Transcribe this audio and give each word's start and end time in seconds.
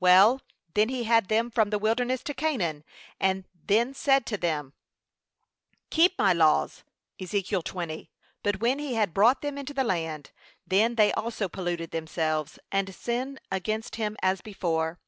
Well, 0.00 0.42
then 0.74 0.88
he 0.88 1.04
had 1.04 1.28
them 1.28 1.52
from 1.52 1.70
the 1.70 1.78
wilderness 1.78 2.24
to 2.24 2.34
Canaan, 2.34 2.82
and 3.20 3.44
then 3.64 3.94
said 3.94 4.26
to 4.26 4.36
them, 4.36 4.72
Keep 5.90 6.18
my 6.18 6.32
laws. 6.32 6.82
(Eze. 7.20 7.44
20) 7.44 8.10
But 8.42 8.58
when 8.60 8.80
he 8.80 8.94
had 8.94 9.14
brought 9.14 9.40
them 9.40 9.56
into 9.56 9.72
the 9.72 9.84
land, 9.84 10.32
then 10.66 10.96
they 10.96 11.12
also 11.12 11.48
polluted 11.48 11.92
themselves, 11.92 12.58
and 12.72 12.92
sinned, 12.92 13.38
against 13.52 13.94
him 13.94 14.16
as 14.20 14.40
before. 14.40 14.98